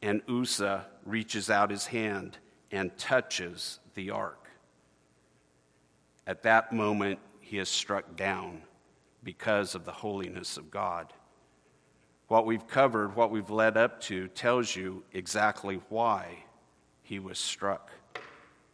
[0.02, 2.40] And Uzzah reaches out his hand
[2.72, 4.50] and touches the ark.
[6.26, 8.64] At that moment, he is struck down
[9.24, 11.14] because of the holiness of God.
[12.28, 16.44] What we've covered, what we've led up to, tells you exactly why
[17.04, 17.92] he was struck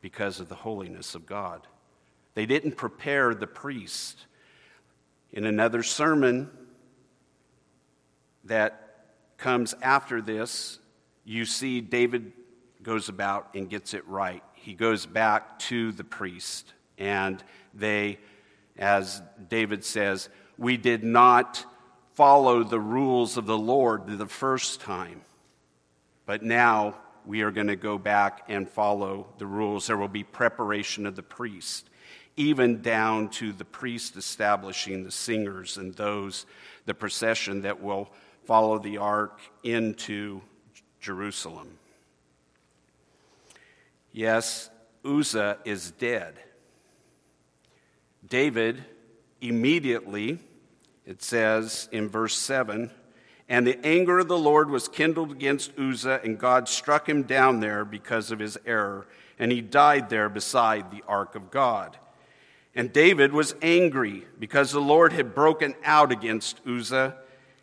[0.02, 1.68] because of the holiness of God.
[2.36, 4.26] They didn't prepare the priest.
[5.32, 6.50] In another sermon
[8.44, 9.06] that
[9.38, 10.80] comes after this,
[11.26, 12.32] you see David
[12.82, 14.44] goes about and gets it right.
[14.54, 18.20] He goes back to the priest, and they,
[18.78, 21.66] as David says, we did not
[22.14, 25.22] follow the rules of the Lord the first time.
[26.26, 29.88] But now we are going to go back and follow the rules.
[29.88, 31.90] There will be preparation of the priest,
[32.36, 36.46] even down to the priest establishing the singers and those,
[36.86, 38.10] the procession that will
[38.46, 40.42] follow the ark into
[41.00, 41.78] Jerusalem.
[44.12, 44.70] Yes,
[45.06, 46.36] Uzzah is dead.
[48.28, 48.84] David
[49.42, 50.40] immediately,
[51.06, 52.90] it says in verse 7
[53.50, 57.60] and the anger of the Lord was kindled against Uzzah, and God struck him down
[57.60, 59.06] there because of his error,
[59.38, 61.98] and he died there beside the ark of God.
[62.76, 67.18] And David was angry because the Lord had broken out against Uzzah,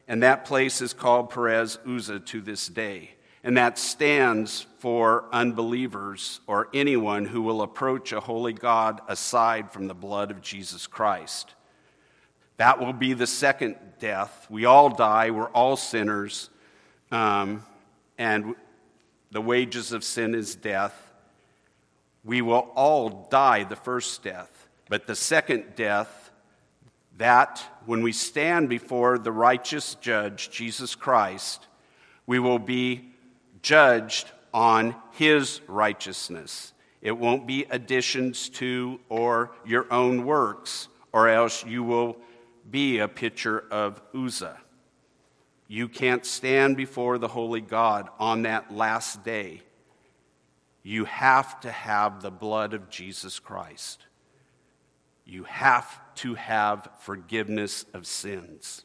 [0.06, 3.12] and that place is called Perez Uzzah to this day.
[3.42, 9.86] And that stands for unbelievers or anyone who will approach a holy God aside from
[9.86, 11.54] the blood of Jesus Christ.
[12.58, 14.46] That will be the second death.
[14.50, 16.50] We all die, we're all sinners,
[17.10, 17.64] um,
[18.18, 18.54] and
[19.30, 20.94] the wages of sin is death.
[22.22, 24.59] We will all die the first death,
[24.90, 26.32] but the second death,
[27.16, 31.68] that when we stand before the righteous judge, Jesus Christ,
[32.26, 33.12] we will be
[33.62, 36.72] judged on his righteousness.
[37.00, 42.16] It won't be additions to or your own works, or else you will
[42.68, 44.58] be a picture of Uzzah.
[45.68, 49.62] You can't stand before the holy God on that last day.
[50.82, 54.06] You have to have the blood of Jesus Christ.
[55.30, 58.84] You have to have forgiveness of sins.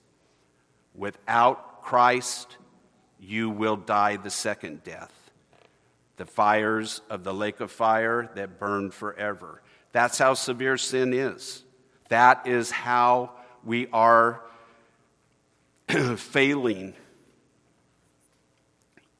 [0.93, 2.57] Without Christ,
[3.19, 5.11] you will die the second death
[6.17, 9.61] the fires of the lake of fire that burn forever.
[9.91, 11.63] That's how severe sin is.
[12.09, 13.31] That is how
[13.65, 14.41] we are
[16.15, 16.93] failing.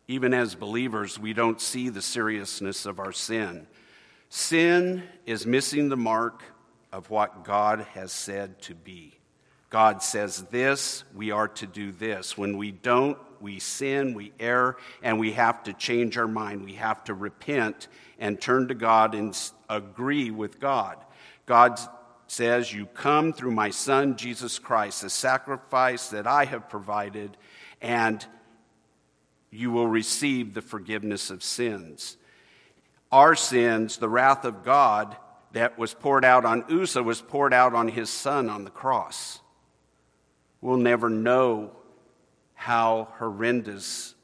[0.07, 3.67] Even as believers, we don't see the seriousness of our sin.
[4.30, 6.43] Sin is missing the mark
[6.95, 9.11] of what God has said to be.
[9.69, 12.37] God says this, we are to do this.
[12.37, 16.63] When we don't, we sin, we err, and we have to change our mind.
[16.63, 19.37] We have to repent and turn to God and
[19.69, 20.95] agree with God.
[21.45, 21.77] God
[22.27, 27.35] says, You come through my Son, Jesus Christ, the sacrifice that I have provided,
[27.81, 28.25] and
[29.51, 32.15] you will receive the forgiveness of sins.
[33.11, 35.17] Our sins, the wrath of God
[35.56, 39.39] that was poured out on Uzzah, was poured out on his son on the cross.
[40.60, 41.72] We'll never know
[42.56, 44.16] how horrendous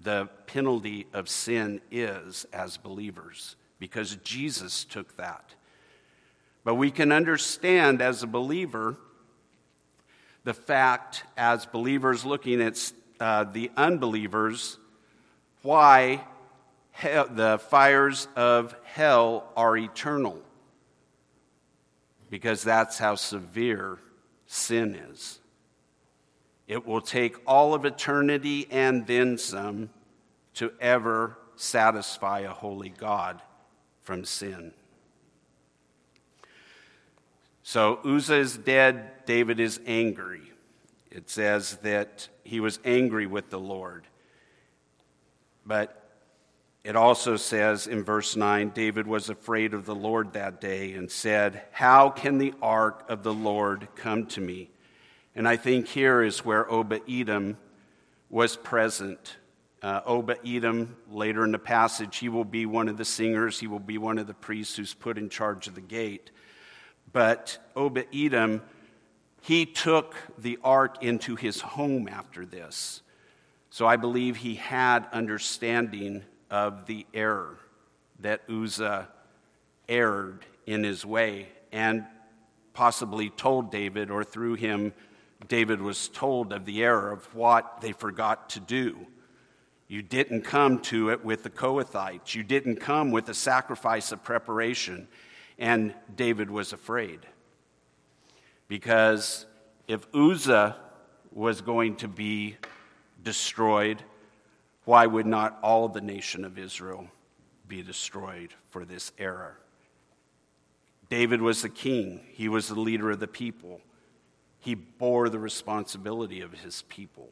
[0.00, 5.56] the penalty of sin is as believers because Jesus took that.
[6.62, 8.96] But we can understand as a believer
[10.44, 14.78] the fact, as believers looking at uh, the unbelievers,
[15.62, 16.24] why
[16.92, 20.40] hell, the fires of hell are eternal.
[22.30, 23.98] Because that's how severe
[24.46, 25.40] sin is.
[26.68, 29.90] It will take all of eternity and then some
[30.54, 33.42] to ever satisfy a holy God
[34.02, 34.72] from sin.
[37.62, 40.52] So Uzzah is dead, David is angry.
[41.10, 44.06] It says that he was angry with the Lord.
[45.66, 45.99] But
[46.82, 51.10] it also says in verse 9 David was afraid of the Lord that day and
[51.10, 54.70] said, How can the ark of the Lord come to me?
[55.34, 57.58] And I think here is where Obed Edom
[58.30, 59.36] was present.
[59.82, 63.66] Uh, Obed Edom, later in the passage, he will be one of the singers, he
[63.66, 66.30] will be one of the priests who's put in charge of the gate.
[67.12, 68.62] But Obed Edom,
[69.42, 73.02] he took the ark into his home after this.
[73.68, 77.58] So I believe he had understanding of the error
[78.20, 79.08] that Uzzah
[79.88, 82.04] erred in his way and
[82.72, 84.92] possibly told David, or through him,
[85.48, 89.06] David was told of the error of what they forgot to do.
[89.88, 92.34] You didn't come to it with the Kohathites.
[92.34, 95.08] You didn't come with a sacrifice of preparation.
[95.58, 97.20] And David was afraid.
[98.68, 99.46] Because
[99.88, 100.76] if Uzzah
[101.32, 102.56] was going to be
[103.22, 104.02] destroyed,
[104.90, 107.06] why would not all the nation of Israel
[107.68, 109.56] be destroyed for this error?
[111.08, 113.80] David was the king, he was the leader of the people.
[114.58, 117.28] He bore the responsibility of his people.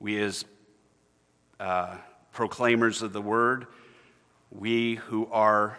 [0.00, 0.44] We, as
[1.60, 1.98] uh,
[2.32, 3.68] proclaimers of the word,
[4.50, 5.78] we who are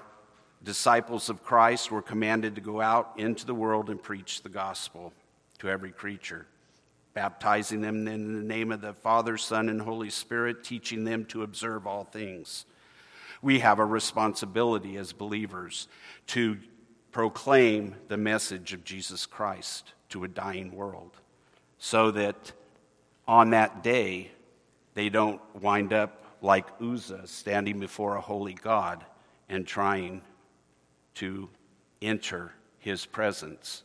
[0.63, 5.11] disciples of Christ were commanded to go out into the world and preach the gospel
[5.57, 6.47] to every creature,
[7.13, 11.43] baptizing them in the name of the Father, Son, and Holy Spirit, teaching them to
[11.43, 12.65] observe all things.
[13.41, 15.87] We have a responsibility as believers
[16.27, 16.57] to
[17.11, 21.19] proclaim the message of Jesus Christ to a dying world
[21.77, 22.51] so that
[23.27, 24.31] on that day
[24.93, 29.05] they don't wind up like Uzzah standing before a holy God
[29.47, 30.21] and trying
[31.15, 31.49] to
[32.01, 33.83] enter his presence.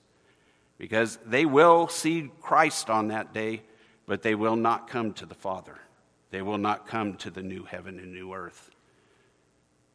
[0.79, 3.63] Because they will see Christ on that day,
[4.07, 5.79] but they will not come to the Father.
[6.31, 8.71] They will not come to the new heaven and new earth.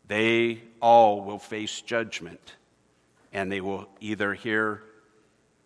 [0.08, 2.56] They all will face judgment,
[3.32, 4.84] and they will either hear,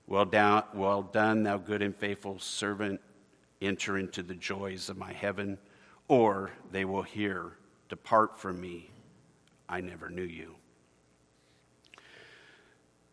[0.07, 2.99] well, down, well done, thou good and faithful servant,
[3.61, 5.57] enter into the joys of my heaven,
[6.07, 7.53] or they will hear,
[7.87, 8.89] Depart from me,
[9.69, 10.55] I never knew you.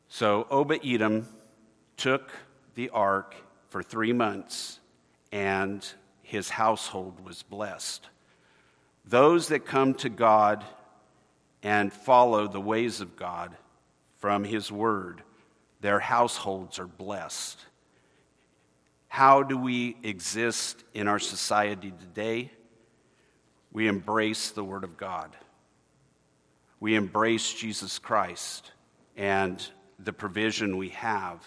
[0.08, 1.28] So Obed Edom
[2.00, 2.32] took
[2.76, 3.36] the ark
[3.68, 4.80] for three months,
[5.32, 5.86] and
[6.22, 8.08] his household was blessed.
[9.04, 10.64] Those that come to God
[11.62, 13.54] and follow the ways of God
[14.18, 15.22] from his word,
[15.82, 17.60] their households are blessed.
[19.08, 22.50] How do we exist in our society today?
[23.72, 25.36] We embrace the Word of God.
[26.80, 28.72] We embrace Jesus Christ
[29.16, 29.62] and
[29.98, 31.46] the provision we have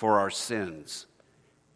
[0.00, 1.06] for our sins.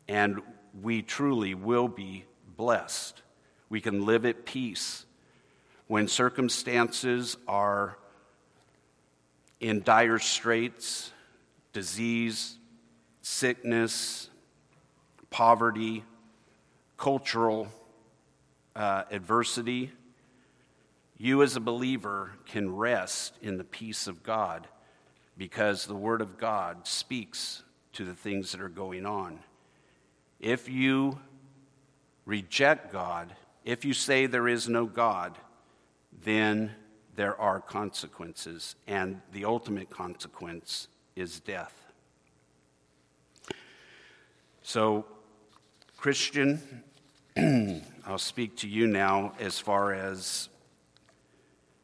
[0.09, 0.41] And
[0.81, 2.25] we truly will be
[2.57, 3.21] blessed.
[3.69, 5.05] We can live at peace
[5.89, 7.99] when circumstances are
[9.61, 11.13] in dire straits,
[11.75, 12.57] disease,
[13.21, 14.31] sickness,
[15.29, 16.03] poverty,
[16.97, 17.69] cultural
[18.75, 19.93] uh, adversity.
[21.19, 24.67] You, as a believer, can rest in the peace of God
[25.37, 27.65] because the Word of God speaks
[27.95, 29.39] to the things that are going on.
[30.41, 31.19] If you
[32.27, 33.35] reject God,
[33.65, 35.39] if you say there is no God,
[36.23, 36.73] then
[37.17, 41.73] there are consequences, and the ultimate consequence is death.
[44.63, 45.05] So,
[45.97, 46.83] Christian,
[48.07, 50.49] I'll speak to you now as far as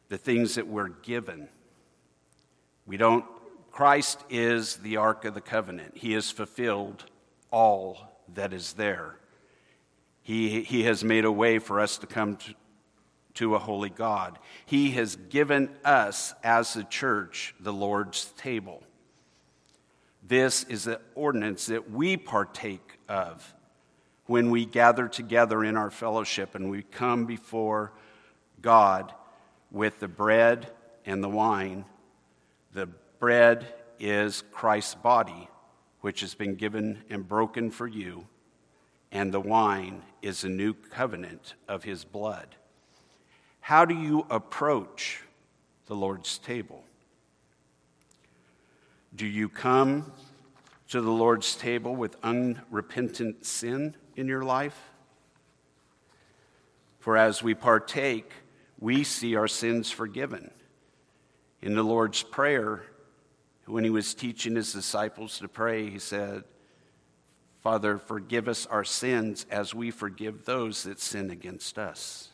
[0.08, 1.48] the things that we're given.
[2.86, 3.24] We don't
[3.80, 5.96] Christ is the Ark of the Covenant.
[5.96, 7.06] He has fulfilled
[7.50, 9.16] all that is there.
[10.20, 12.54] He, he has made a way for us to come to,
[13.36, 14.38] to a holy God.
[14.66, 18.82] He has given us, as the church, the Lord's table.
[20.22, 23.54] This is the ordinance that we partake of
[24.26, 27.94] when we gather together in our fellowship and we come before
[28.60, 29.14] God
[29.70, 30.70] with the bread
[31.06, 31.86] and the wine.
[32.74, 32.90] The
[33.20, 33.66] bread
[34.00, 35.48] is Christ's body,
[36.00, 38.26] which has been given and broken for you,
[39.12, 42.56] and the wine is a new covenant of his blood.
[43.60, 45.22] How do you approach
[45.86, 46.82] the Lord's table?
[49.14, 50.10] Do you come
[50.88, 54.90] to the Lord's table with unrepentant sin in your life?
[57.00, 58.32] For as we partake,
[58.78, 60.50] we see our sins forgiven.
[61.60, 62.84] In the Lord's Prayer,
[63.70, 66.44] when he was teaching his disciples to pray, he said,
[67.62, 72.30] Father, forgive us our sins as we forgive those that sin against us.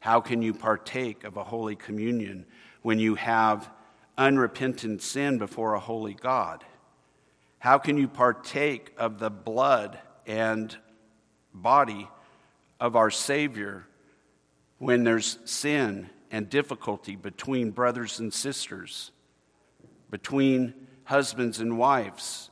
[0.00, 2.46] How can you partake of a holy communion
[2.82, 3.68] when you have
[4.16, 6.64] unrepentant sin before a holy God?
[7.58, 10.76] How can you partake of the blood and
[11.52, 12.08] body
[12.78, 13.86] of our Savior
[14.78, 19.10] when there's sin and difficulty between brothers and sisters,
[20.10, 20.74] between
[21.04, 22.50] husbands and wives,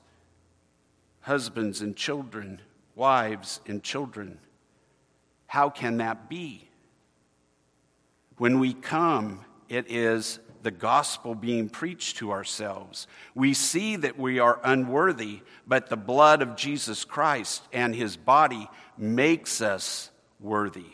[1.21, 2.61] husbands and children,
[2.95, 4.39] wives and children.
[5.47, 6.69] How can that be?
[8.39, 13.07] When we come, it is the gospel being preached to ourselves.
[13.35, 18.69] We see that we are unworthy, but the blood of Jesus Christ and his body
[18.99, 20.11] makes us
[20.41, 20.87] worthy.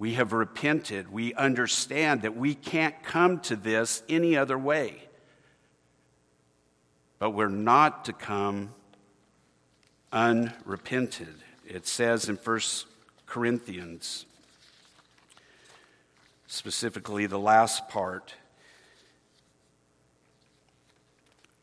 [0.00, 1.12] We have repented.
[1.12, 5.02] We understand that we can't come to this any other way.
[7.18, 8.70] But we're not to come
[10.10, 11.34] unrepented.
[11.66, 12.60] It says in 1
[13.26, 14.24] Corinthians,
[16.46, 18.32] specifically the last part,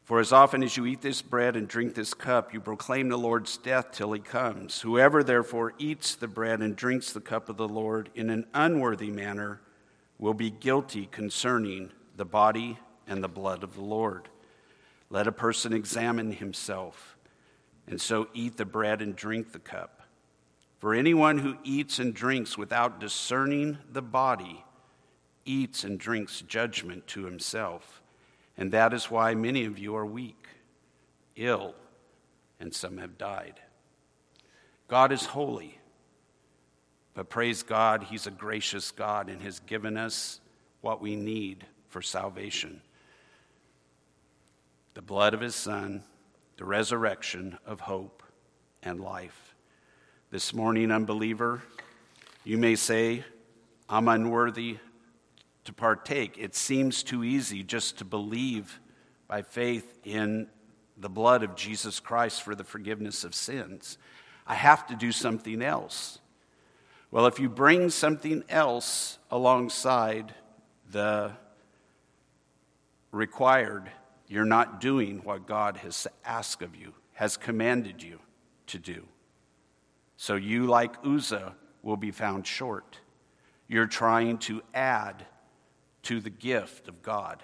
[0.07, 3.17] For as often as you eat this bread and drink this cup, you proclaim the
[3.17, 4.79] Lord's death till he comes.
[4.79, 9.11] Whoever therefore eats the bread and drinks the cup of the Lord in an unworthy
[9.11, 9.59] manner
[10.17, 14.29] will be guilty concerning the body and the blood of the Lord.
[15.09, 17.17] Let a person examine himself,
[17.85, 20.03] and so eat the bread and drink the cup.
[20.79, 24.63] For anyone who eats and drinks without discerning the body
[25.43, 28.01] eats and drinks judgment to himself.
[28.57, 30.47] And that is why many of you are weak,
[31.35, 31.75] ill,
[32.59, 33.59] and some have died.
[34.87, 35.77] God is holy,
[37.13, 40.39] but praise God, He's a gracious God and has given us
[40.81, 42.81] what we need for salvation.
[44.93, 46.03] the blood of his Son,
[46.57, 48.23] the resurrection of hope
[48.81, 49.53] and life.
[50.31, 51.61] This morning, unbeliever,
[52.43, 53.23] you may say,
[53.87, 54.77] I'm unworthy
[55.67, 56.37] to partake.
[56.37, 58.79] It seems too easy just to believe
[59.27, 60.47] by faith in
[60.97, 63.97] the blood of Jesus Christ for the forgiveness of sins.
[64.47, 66.19] I have to do something else.
[67.11, 70.33] Well, if you bring something else alongside
[70.89, 71.33] the
[73.11, 73.91] required,
[74.29, 78.19] you're not doing what God has asked of you, has commanded you
[78.67, 79.03] to do.
[80.15, 82.99] So you, like Uzzah, will be found short.
[83.67, 85.25] You're trying to add
[86.07, 87.43] to the gift of God.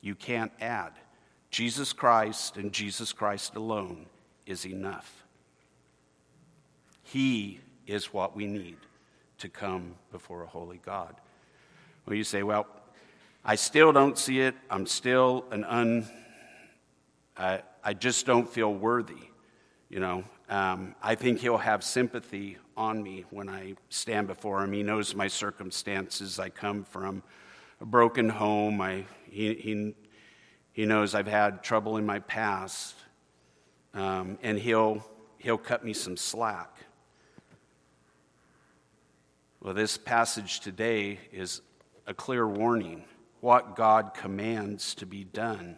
[0.00, 0.90] You can't add.
[1.52, 4.06] Jesus Christ and Jesus Christ alone
[4.46, 5.24] is enough.
[7.04, 8.78] He is what we need
[9.38, 11.14] to come before a holy God.
[12.04, 12.66] Well, you say, well,
[13.44, 14.56] I still don't see it.
[14.68, 16.08] I'm still an un.
[17.36, 19.30] I, I just don't feel worthy.
[19.88, 24.72] You know, um, I think he'll have sympathy on me when I stand before him.
[24.72, 26.40] He knows my circumstances.
[26.40, 27.22] I come from
[27.80, 28.80] a broken home.
[28.80, 29.94] I, he, he,
[30.72, 32.96] he knows I've had trouble in my past.
[33.94, 35.04] Um, and he'll,
[35.38, 36.76] he'll cut me some slack.
[39.60, 41.62] Well, this passage today is
[42.06, 43.04] a clear warning
[43.40, 45.76] what God commands to be done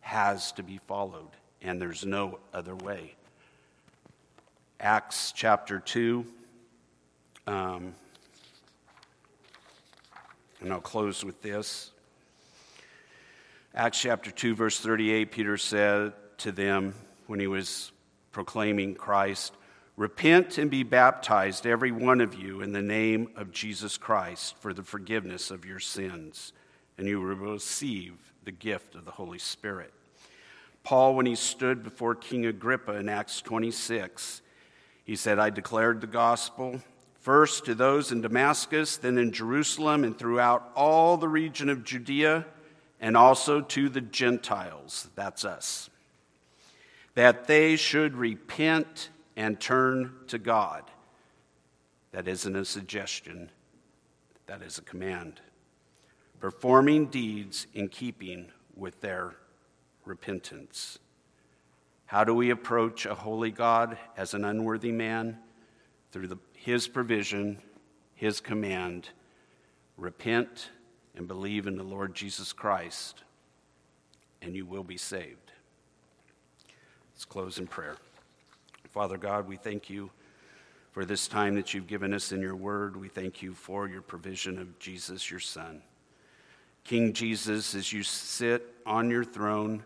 [0.00, 1.30] has to be followed,
[1.60, 3.14] and there's no other way.
[4.80, 6.26] Acts chapter 2,
[7.46, 7.94] um,
[10.60, 11.90] and I'll close with this.
[13.74, 16.94] Acts chapter 2, verse 38, Peter said to them
[17.26, 17.92] when he was
[18.32, 19.54] proclaiming Christ,
[19.96, 24.74] Repent and be baptized, every one of you, in the name of Jesus Christ for
[24.74, 26.52] the forgiveness of your sins
[26.98, 28.14] and you will receive
[28.44, 29.92] the gift of the Holy Spirit.
[30.82, 34.40] Paul, when he stood before King Agrippa in Acts 26,
[35.06, 36.82] he said, I declared the gospel
[37.20, 42.44] first to those in Damascus, then in Jerusalem, and throughout all the region of Judea,
[43.00, 45.88] and also to the Gentiles, that's us,
[47.14, 50.82] that they should repent and turn to God.
[52.12, 53.50] That isn't a suggestion,
[54.46, 55.40] that is a command
[56.40, 59.34] performing deeds in keeping with their
[60.04, 60.98] repentance.
[62.06, 65.38] How do we approach a holy God as an unworthy man?
[66.12, 67.58] Through the, his provision,
[68.14, 69.10] his command
[69.96, 70.70] repent
[71.16, 73.24] and believe in the Lord Jesus Christ,
[74.40, 75.52] and you will be saved.
[77.12, 77.96] Let's close in prayer.
[78.92, 80.10] Father God, we thank you
[80.92, 82.96] for this time that you've given us in your word.
[82.96, 85.82] We thank you for your provision of Jesus, your Son.
[86.84, 89.84] King Jesus, as you sit on your throne,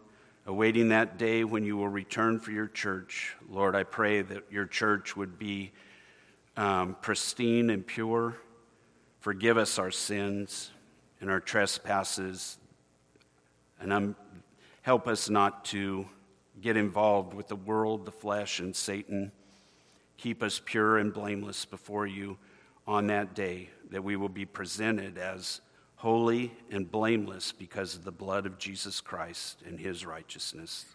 [0.51, 4.67] awaiting that day when you will return for your church, Lord, I pray that your
[4.67, 5.71] church would be
[6.57, 8.37] um, pristine and pure.
[9.21, 10.73] Forgive us our sins
[11.21, 12.59] and our trespasses,
[13.79, 14.17] and um,
[14.83, 16.09] help us not to
[16.61, 19.31] get involved with the world, the flesh, and Satan.
[20.17, 22.37] Keep us pure and blameless before you
[22.89, 25.61] on that day, that we will be presented as
[26.01, 30.87] holy and blameless because of the blood of Jesus Christ and his righteousness.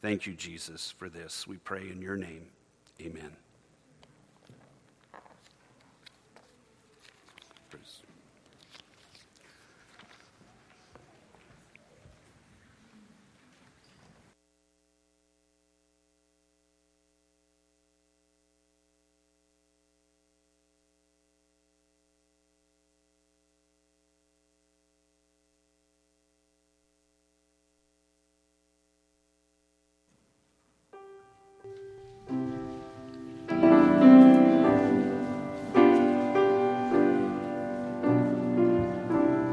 [0.00, 1.44] Thank you, Jesus, for this.
[1.44, 2.46] We pray in your name.
[3.00, 3.43] Amen.